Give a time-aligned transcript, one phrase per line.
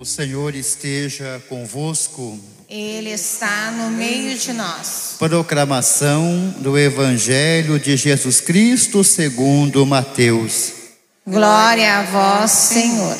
[0.00, 2.40] O Senhor esteja convosco.
[2.70, 5.16] Ele está no meio de nós.
[5.18, 10.72] Proclamação do Evangelho de Jesus Cristo segundo Mateus.
[11.26, 13.18] Glória a vós, Senhor.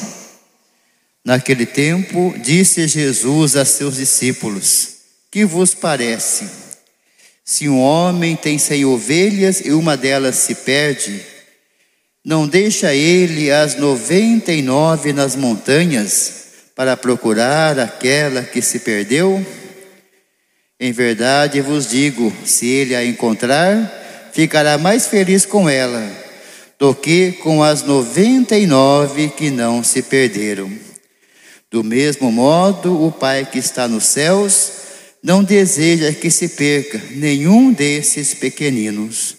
[1.22, 4.88] Naquele tempo, disse Jesus a seus discípulos:
[5.30, 6.48] Que vos parece?
[7.44, 11.20] Se um homem tem cem ovelhas e uma delas se perde,
[12.24, 16.40] não deixa ele as noventa e nove nas montanhas
[16.80, 19.44] para procurar aquela que se perdeu?
[20.80, 26.02] Em verdade vos digo: se ele a encontrar, ficará mais feliz com ela
[26.78, 30.72] do que com as noventa e nove que não se perderam.
[31.70, 34.72] Do mesmo modo, o Pai que está nos céus
[35.22, 39.36] não deseja que se perca nenhum desses pequeninos.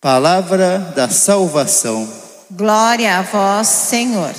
[0.00, 2.08] Palavra da salvação.
[2.52, 4.32] Glória a vós, Senhor.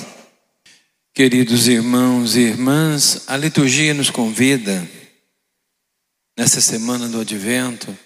[1.16, 4.86] Queridos irmãos e irmãs, a liturgia nos convida,
[6.36, 7.98] nessa semana do advento,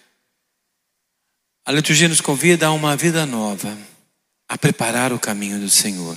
[1.66, 3.76] a liturgia nos convida a uma vida nova,
[4.48, 6.16] a preparar o caminho do Senhor,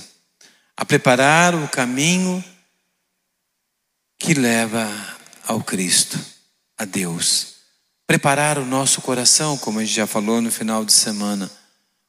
[0.76, 2.44] a preparar o caminho
[4.16, 4.88] que leva
[5.48, 6.16] ao Cristo,
[6.78, 7.54] a Deus.
[8.06, 11.50] Preparar o nosso coração, como a gente já falou no final de semana,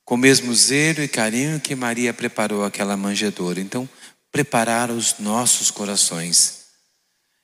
[0.03, 3.59] com o mesmo zelo e carinho que Maria preparou aquela manjedoura.
[3.59, 3.89] Então,
[4.35, 6.65] preparar os nossos corações,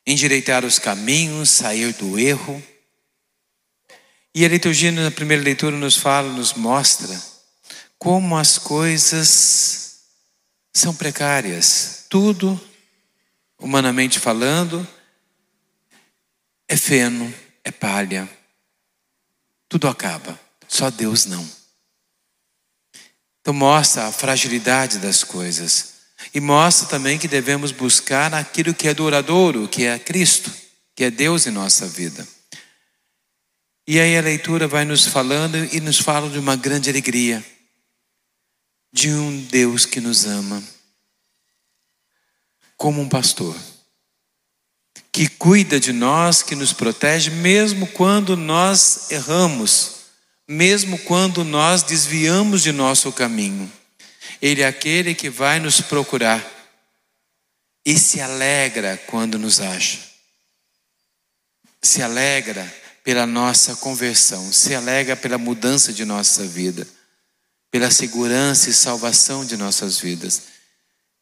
[0.06, 2.62] endireitar os caminhos, sair do erro.
[4.36, 7.18] E a liturgia na primeira leitura nos fala, nos mostra
[7.98, 10.00] como as coisas
[10.74, 12.08] são precárias.
[12.10, 12.60] Tudo,
[13.58, 14.86] humanamente falando,
[16.68, 18.30] é feno, é palha.
[19.70, 21.50] Tudo acaba, só Deus não.
[23.40, 26.01] Então mostra a fragilidade das coisas.
[26.34, 30.52] E mostra também que devemos buscar aquilo que é duradouro, que é Cristo,
[30.96, 32.28] que é Deus em nossa vida.
[33.88, 37.44] E aí a leitura vai nos falando e nos fala de uma grande alegria,
[38.94, 40.64] de um Deus que nos ama,
[42.78, 43.56] como um pastor,
[45.12, 49.96] que cuida de nós, que nos protege, mesmo quando nós erramos,
[50.48, 53.72] mesmo quando nós desviamos de nosso caminho.
[54.42, 56.44] Ele é aquele que vai nos procurar
[57.86, 60.00] e se alegra quando nos acha.
[61.82, 62.72] Se alegra
[63.04, 66.88] pela nossa conversão, se alegra pela mudança de nossa vida,
[67.70, 70.44] pela segurança e salvação de nossas vidas.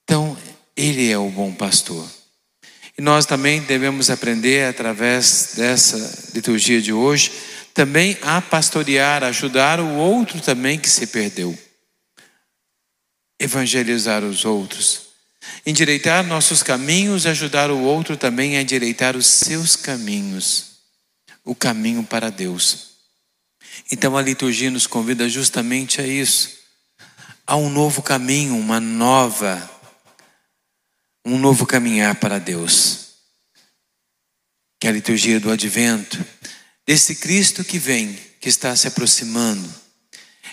[0.04, 0.38] Então,
[0.76, 2.10] Ele é o bom pastor.
[2.98, 7.32] E nós também devemos aprender, através dessa liturgia de hoje,
[7.74, 11.58] também a pastorear, ajudar o outro também que se perdeu
[13.40, 15.04] evangelizar os outros,
[15.66, 20.80] endireitar nossos caminhos, ajudar o outro também a endireitar os seus caminhos,
[21.46, 22.90] o caminho para Deus.
[23.92, 26.60] Então a liturgia nos convida justamente a isso,
[27.48, 29.70] a um novo caminho, uma nova,
[31.26, 33.08] um novo caminhar para Deus.
[34.80, 36.24] Que é a liturgia do advento,
[36.86, 39.68] desse Cristo que vem, que está se aproximando.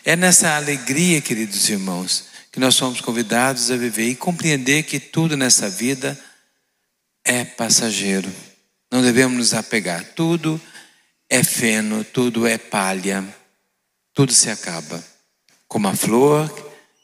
[0.05, 5.37] É nessa alegria, queridos irmãos, que nós somos convidados a viver e compreender que tudo
[5.37, 6.19] nessa vida
[7.22, 8.33] é passageiro.
[8.91, 10.03] Não devemos nos apegar.
[10.15, 10.59] Tudo
[11.28, 13.22] é feno, tudo é palha,
[14.15, 15.05] tudo se acaba.
[15.69, 16.50] Como a flor,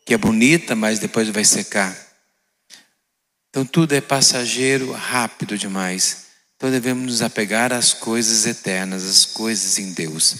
[0.06, 1.94] que é bonita, mas depois vai secar.
[3.50, 6.28] Então tudo é passageiro, rápido demais.
[6.56, 10.34] Então devemos nos apegar às coisas eternas, às coisas em Deus.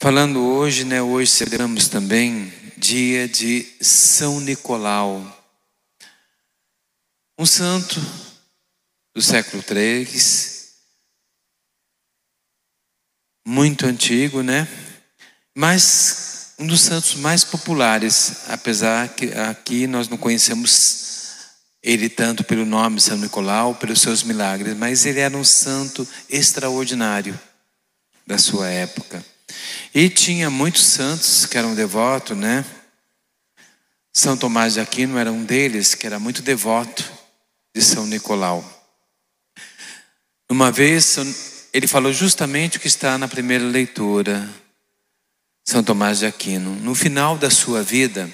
[0.00, 5.20] Falando hoje, né, hoje celebramos também dia de São Nicolau,
[7.36, 8.00] um santo
[9.12, 10.08] do século III,
[13.44, 14.68] muito antigo, né?
[15.52, 21.48] Mas um dos santos mais populares, apesar que aqui nós não conhecemos
[21.82, 27.36] ele tanto pelo nome São Nicolau, pelos seus milagres, mas ele era um santo extraordinário
[28.24, 29.24] da sua época.
[29.94, 32.64] E tinha muitos santos que eram devotos, né?
[34.12, 37.04] São Tomás de Aquino era um deles que era muito devoto
[37.74, 38.64] de São Nicolau.
[40.50, 41.16] Uma vez
[41.72, 44.48] ele falou justamente o que está na primeira leitura.
[45.64, 48.28] São Tomás de Aquino, no final da sua vida,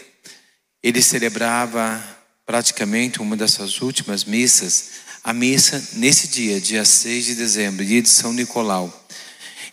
[0.82, 2.02] ele celebrava
[2.46, 4.90] praticamente uma dessas últimas missas,
[5.22, 9.03] a missa nesse dia, dia 6 de dezembro, dia de São Nicolau.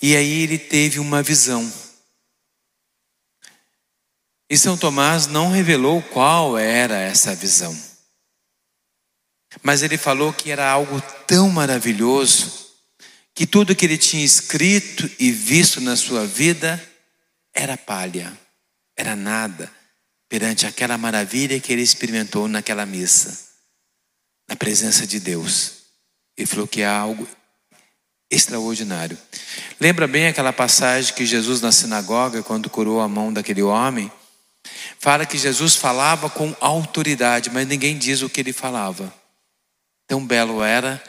[0.01, 1.71] E aí ele teve uma visão.
[4.49, 7.77] E São Tomás não revelou qual era essa visão.
[9.61, 12.61] Mas ele falou que era algo tão maravilhoso
[13.33, 16.81] que tudo que ele tinha escrito e visto na sua vida
[17.53, 18.37] era palha,
[18.97, 19.71] era nada
[20.27, 23.37] perante aquela maravilha que ele experimentou naquela missa,
[24.47, 25.73] na presença de Deus.
[26.37, 27.27] Ele falou que é algo
[28.31, 29.17] extraordinário.
[29.79, 34.09] Lembra bem aquela passagem que Jesus na sinagoga, quando curou a mão daquele homem,
[34.97, 39.13] fala que Jesus falava com autoridade, mas ninguém diz o que ele falava.
[40.07, 41.03] Tão belo era,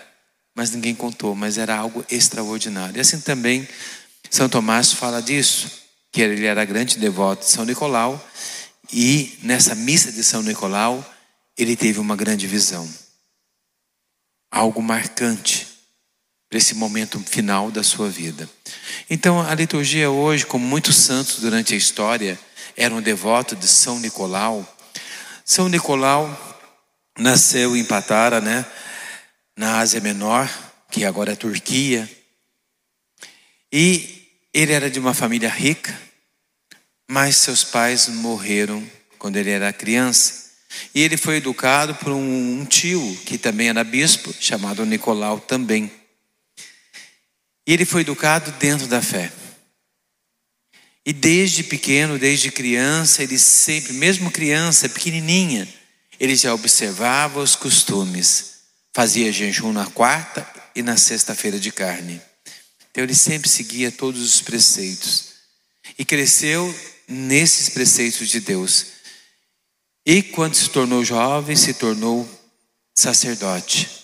[0.54, 2.96] mas ninguém contou, mas era algo extraordinário.
[2.96, 3.68] E assim também
[4.28, 5.70] São Tomás fala disso,
[6.10, 8.22] que ele era grande devoto de São Nicolau,
[8.92, 11.08] e nessa missa de São Nicolau,
[11.56, 12.88] ele teve uma grande visão.
[14.50, 15.71] Algo marcante
[16.52, 18.46] para esse momento final da sua vida.
[19.08, 22.38] Então, a liturgia hoje, como muitos santos durante a história
[22.76, 24.62] eram devotos de São Nicolau,
[25.46, 26.60] São Nicolau
[27.18, 28.66] nasceu em Patara, né,
[29.56, 30.46] na Ásia Menor,
[30.90, 32.06] que agora é Turquia,
[33.72, 35.98] e ele era de uma família rica,
[37.10, 38.86] mas seus pais morreram
[39.18, 40.50] quando ele era criança.
[40.94, 46.01] E ele foi educado por um tio que também era bispo, chamado Nicolau também.
[47.66, 49.32] E ele foi educado dentro da fé.
[51.04, 55.68] E desde pequeno, desde criança, ele sempre, mesmo criança, pequenininha,
[56.18, 58.52] ele já observava os costumes.
[58.92, 62.20] Fazia jejum na quarta e na sexta-feira de carne.
[62.90, 65.32] Então ele sempre seguia todos os preceitos.
[65.98, 66.72] E cresceu
[67.08, 68.86] nesses preceitos de Deus.
[70.06, 72.28] E quando se tornou jovem, se tornou
[72.94, 74.01] sacerdote.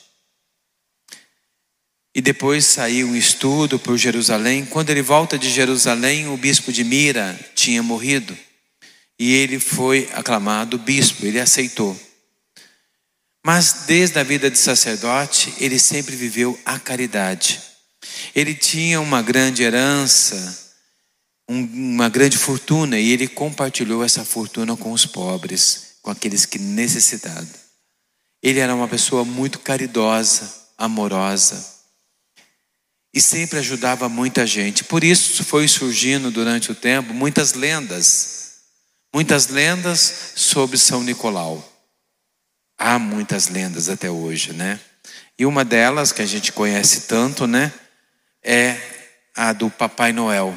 [2.15, 4.65] E depois saiu um estudo por Jerusalém.
[4.65, 8.37] Quando ele volta de Jerusalém, o bispo de Mira tinha morrido.
[9.19, 11.99] E ele foi aclamado bispo, ele aceitou.
[13.45, 17.61] Mas desde a vida de sacerdote, ele sempre viveu a caridade.
[18.35, 20.77] Ele tinha uma grande herança,
[21.49, 27.49] uma grande fortuna, e ele compartilhou essa fortuna com os pobres, com aqueles que necessitavam.
[28.43, 31.78] Ele era uma pessoa muito caridosa, amorosa
[33.19, 34.85] e sempre ajudava muita gente.
[34.85, 38.61] Por isso foi surgindo durante o tempo muitas lendas,
[39.13, 41.69] muitas lendas sobre São Nicolau.
[42.79, 44.79] Há muitas lendas até hoje, né?
[45.37, 47.73] E uma delas que a gente conhece tanto, né,
[48.41, 48.81] é
[49.35, 50.57] a do Papai Noel.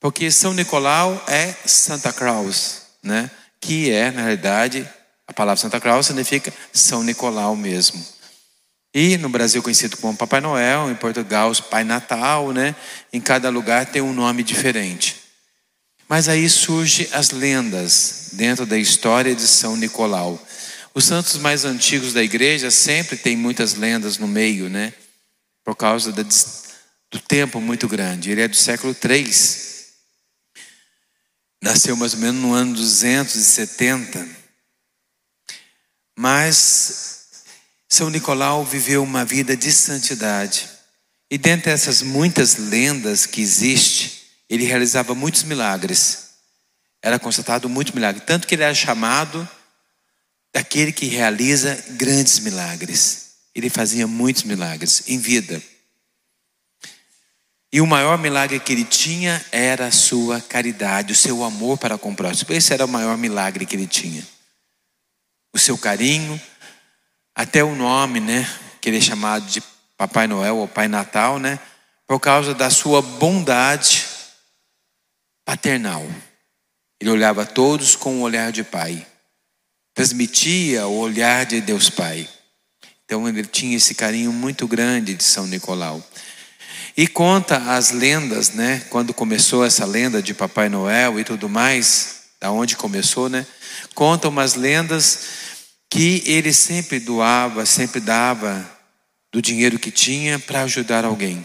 [0.00, 3.30] Porque São Nicolau é Santa Claus, né?
[3.60, 4.84] Que é, na realidade,
[5.28, 8.04] a palavra Santa Claus significa São Nicolau mesmo.
[8.92, 12.74] E no Brasil conhecido como Papai Noel, em Portugal Pai Natal, né?
[13.12, 15.16] Em cada lugar tem um nome diferente.
[16.08, 20.44] Mas aí surgem as lendas dentro da história de São Nicolau.
[20.92, 24.92] Os santos mais antigos da igreja sempre tem muitas lendas no meio, né?
[25.64, 28.32] Por causa do tempo muito grande.
[28.32, 29.70] Ele é do século 3.
[31.62, 34.26] Nasceu mais ou menos no ano 270.
[36.18, 37.09] Mas
[37.90, 40.68] são Nicolau viveu uma vida de santidade.
[41.28, 46.30] E dentre essas muitas lendas que existe, ele realizava muitos milagres.
[47.02, 49.48] Era constatado muito milagre, tanto que ele era chamado
[50.54, 53.30] daquele que realiza grandes milagres.
[53.54, 55.60] Ele fazia muitos milagres em vida.
[57.72, 61.98] E o maior milagre que ele tinha era a sua caridade, o seu amor para
[61.98, 62.52] com o próximo.
[62.52, 64.26] Esse era o maior milagre que ele tinha.
[65.52, 66.40] O seu carinho,
[67.40, 68.46] até o nome, né,
[68.82, 69.62] que ele é chamado de
[69.96, 71.58] Papai Noel ou Pai Natal, né,
[72.06, 74.04] por causa da sua bondade
[75.42, 76.06] paternal.
[77.00, 79.06] Ele olhava todos com o olhar de pai.
[79.94, 82.28] Transmitia o olhar de Deus Pai.
[83.06, 86.06] Então ele tinha esse carinho muito grande de São Nicolau.
[86.94, 88.82] E conta as lendas, né?
[88.90, 93.46] Quando começou essa lenda de Papai Noel e tudo mais, da onde começou, né?
[93.94, 95.20] Conta umas lendas
[95.90, 98.78] que ele sempre doava, sempre dava
[99.32, 101.44] do dinheiro que tinha para ajudar alguém.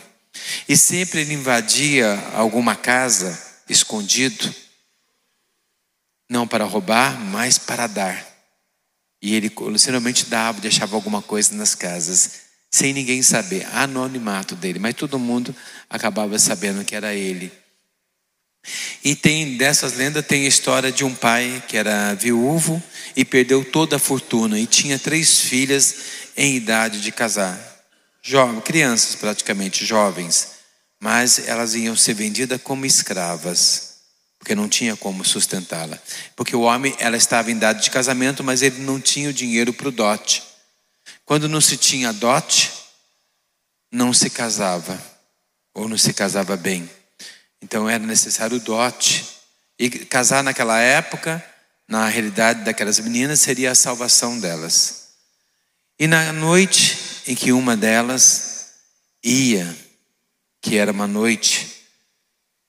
[0.69, 4.53] E sempre ele invadia alguma casa escondido,
[6.29, 8.23] não para roubar, mas para dar.
[9.21, 14.93] E ele geralmente dava, deixava alguma coisa nas casas, sem ninguém saber, anonimato dele, mas
[14.93, 15.55] todo mundo
[15.89, 17.51] acabava sabendo que era ele.
[19.03, 22.81] E tem dessas lendas tem a história de um pai que era viúvo
[23.15, 25.95] e perdeu toda a fortuna e tinha três filhas
[26.35, 27.57] em idade de casar,
[28.21, 30.55] jovens, crianças praticamente jovens,
[30.99, 33.95] mas elas iam ser vendidas como escravas,
[34.39, 35.99] porque não tinha como sustentá-la.
[36.35, 39.73] Porque o homem, ela estava em idade de casamento, mas ele não tinha o dinheiro
[39.73, 40.43] para o dote.
[41.23, 42.71] Quando não se tinha dote,
[43.91, 45.01] não se casava,
[45.73, 46.89] ou não se casava bem.
[47.65, 49.25] Então era necessário dote.
[49.79, 51.43] E casar naquela época,
[51.87, 55.07] na realidade daquelas meninas, seria a salvação delas.
[55.99, 56.95] E na noite
[57.25, 58.73] em que uma delas
[59.23, 59.75] ia,
[60.61, 61.87] que era uma noite,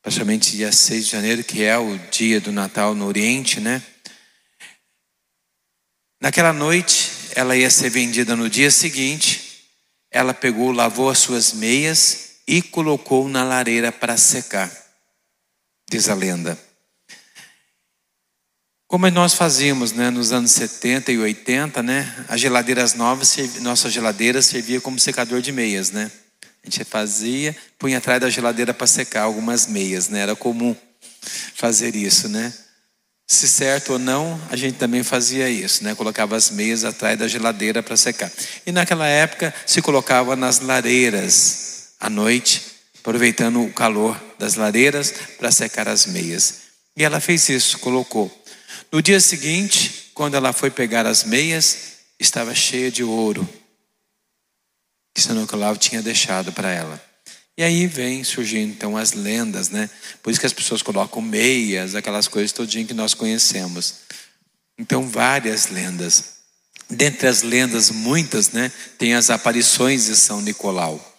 [0.01, 3.83] praticamente dia 6 de janeiro, que é o dia do Natal no Oriente, né?
[6.19, 9.69] Naquela noite, ela ia ser vendida no dia seguinte.
[10.11, 14.86] Ela pegou, lavou as suas meias e colocou na lareira para secar.
[15.89, 16.59] Diz a lenda.
[18.89, 24.41] Como nós fazíamos né, nos anos 70 e 80, né, as geladeiras novas, nossa geladeira
[24.41, 26.11] servia como secador de meias, né?
[26.63, 30.21] A gente fazia, punha atrás da geladeira para secar algumas meias, né?
[30.21, 30.75] Era comum
[31.55, 32.53] fazer isso, né?
[33.29, 35.95] Se certo ou não, a gente também fazia isso, né?
[35.95, 38.31] Colocava as meias atrás da geladeira para secar.
[38.65, 42.76] E naquela época se colocava nas lareiras à noite,
[43.07, 46.63] aproveitando o calor das lareiras para secar as meias.
[46.97, 48.29] E ela fez isso, colocou.
[48.91, 53.49] No dia seguinte, quando ela foi pegar as meias, estava cheia de ouro
[55.15, 57.03] que São Nicolau tinha deixado para ela.
[57.57, 59.89] E aí vem surgindo então as lendas, né?
[60.21, 64.01] Por isso que as pessoas colocam meias, aquelas coisas todinho que nós conhecemos.
[64.77, 66.35] Então várias lendas.
[66.91, 68.71] Dentre as lendas, muitas, né?
[68.99, 71.16] Tem as aparições de São Nicolau.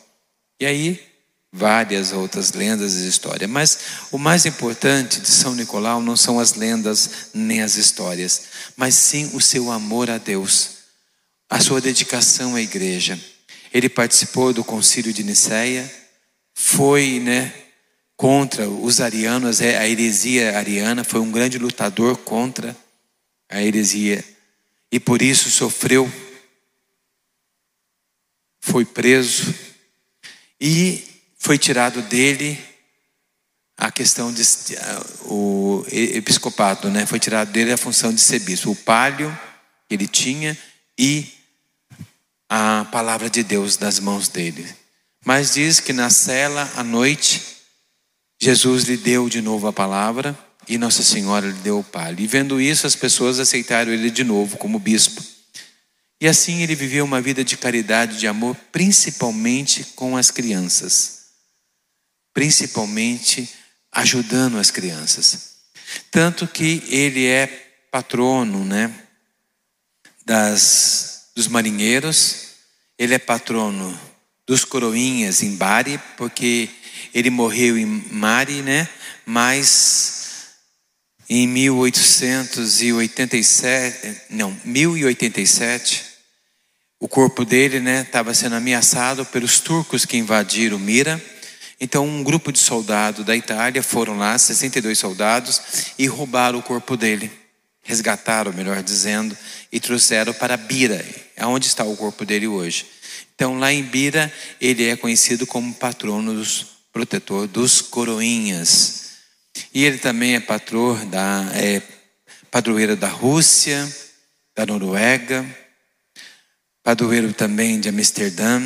[0.60, 1.00] E aí
[1.50, 3.50] várias outras lendas e histórias.
[3.50, 3.78] Mas
[4.12, 8.42] o mais importante de São Nicolau não são as lendas nem as histórias,
[8.76, 10.72] mas sim o seu amor a Deus,
[11.49, 13.18] a sua dedicação à igreja.
[13.73, 15.91] Ele participou do concílio de Nicéia,
[16.55, 17.53] foi, né,
[18.17, 22.77] contra os arianos, é, a heresia ariana, foi um grande lutador contra
[23.49, 24.25] a heresia
[24.93, 26.11] e por isso sofreu,
[28.61, 29.55] foi preso
[30.61, 31.03] e
[31.39, 32.59] foi tirado dele
[33.77, 34.43] a questão de
[35.23, 37.07] o episcopato, né?
[37.07, 39.37] Foi tirado dele a função de ser bispo, o palio
[39.89, 40.59] que ele tinha
[40.99, 41.39] e
[42.50, 44.69] a palavra de Deus das mãos dele.
[45.25, 47.40] Mas diz que na cela à noite
[48.42, 50.37] Jesus lhe deu de novo a palavra
[50.69, 52.25] e Nossa Senhora lhe deu o palio.
[52.25, 55.23] E vendo isso, as pessoas aceitaram ele de novo como bispo.
[56.21, 61.21] E assim ele viveu uma vida de caridade, de amor, principalmente com as crianças
[62.33, 63.49] principalmente
[63.92, 65.57] ajudando as crianças.
[66.11, 67.47] Tanto que ele é
[67.90, 68.92] patrono, né,
[70.25, 71.10] das
[71.40, 72.49] dos marinheiros,
[72.99, 73.99] ele é patrono
[74.47, 76.68] dos coroinhas em Bari, porque
[77.14, 78.87] ele morreu em Mari, né?
[79.25, 80.49] Mas
[81.26, 86.04] em 1887, não, 1087,
[87.00, 91.18] o corpo dele, né, estava sendo ameaçado pelos turcos que invadiram Mira
[91.80, 95.62] então, um grupo de soldados da Itália foram lá, 62 soldados,
[95.99, 97.39] e roubaram o corpo dele.
[97.90, 99.37] Resgataram, melhor dizendo,
[99.73, 101.04] e trouxeram para Bira,
[101.38, 102.87] onde está o corpo dele hoje.
[103.35, 109.11] Então, lá em Bira, ele é conhecido como patrono dos protetor dos coroinhas.
[109.75, 111.82] E ele também é patrão da é,
[112.49, 113.92] padroeiro da Rússia,
[114.54, 115.44] da Noruega,
[116.85, 118.61] padroeiro também de Amsterdã.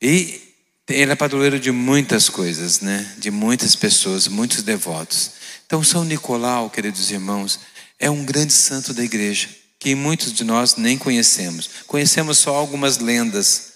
[0.00, 0.35] E
[0.88, 3.14] ele é padroeiro de muitas coisas, né?
[3.18, 5.32] De muitas pessoas, muitos devotos.
[5.66, 7.58] Então, São Nicolau, queridos irmãos,
[7.98, 9.48] é um grande santo da igreja,
[9.80, 11.68] que muitos de nós nem conhecemos.
[11.86, 13.72] Conhecemos só algumas lendas.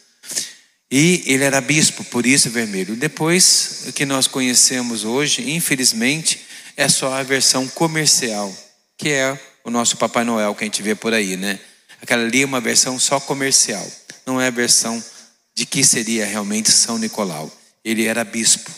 [0.90, 2.95] E ele era bispo, por isso é vermelho.
[2.95, 6.40] Depois, o que nós conhecemos hoje, infelizmente,
[6.76, 8.55] é só a versão comercial,
[8.97, 11.59] que é o nosso Papai Noel que a gente vê por aí, né?
[12.00, 13.87] Aquela ali é uma versão só comercial,
[14.25, 15.02] não é a versão
[15.61, 17.55] de que seria realmente São Nicolau.
[17.85, 18.71] Ele era bispo,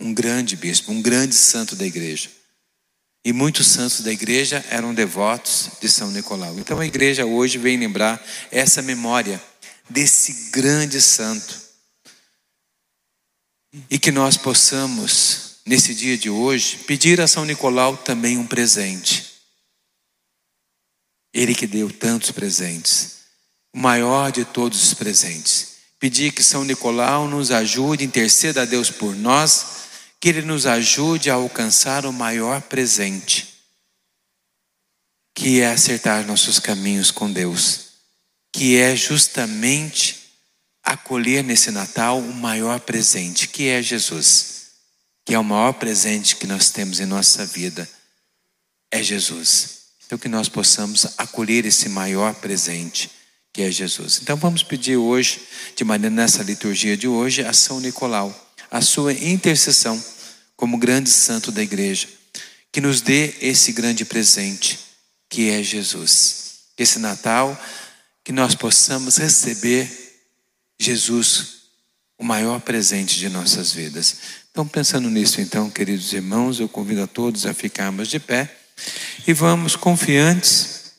[0.00, 2.30] um grande bispo, um grande santo da igreja.
[3.22, 6.58] E muitos santos da igreja eram devotos de São Nicolau.
[6.58, 9.38] Então a igreja hoje vem lembrar essa memória
[9.90, 11.60] desse grande santo.
[13.90, 19.34] E que nós possamos, nesse dia de hoje, pedir a São Nicolau também um presente.
[21.34, 23.16] Ele que deu tantos presentes,
[23.74, 25.75] o maior de todos os presentes.
[26.06, 29.66] Pedir que São Nicolau nos ajude, interceda a Deus por nós,
[30.20, 33.64] que Ele nos ajude a alcançar o maior presente,
[35.34, 37.86] que é acertar nossos caminhos com Deus,
[38.52, 40.30] que é justamente
[40.80, 44.68] acolher nesse Natal o maior presente, que é Jesus,
[45.24, 47.90] que é o maior presente que nós temos em nossa vida,
[48.92, 49.78] é Jesus.
[50.06, 53.10] Então, que nós possamos acolher esse maior presente,
[53.56, 54.20] que é Jesus.
[54.22, 55.40] Então, vamos pedir hoje,
[55.74, 59.98] de maneira nessa liturgia de hoje, a São Nicolau, a sua intercessão
[60.54, 62.06] como grande santo da igreja,
[62.70, 64.78] que nos dê esse grande presente,
[65.26, 66.66] que é Jesus.
[66.76, 67.58] Esse Natal,
[68.22, 69.90] que nós possamos receber
[70.78, 71.54] Jesus,
[72.18, 74.16] o maior presente de nossas vidas.
[74.50, 78.54] Então, pensando nisso, então, queridos irmãos, eu convido a todos a ficarmos de pé
[79.26, 80.92] e vamos confiantes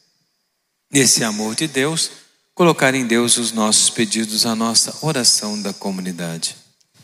[0.92, 2.26] nesse amor de Deus,
[2.58, 6.56] colocar em Deus os nossos pedidos, a nossa oração da comunidade.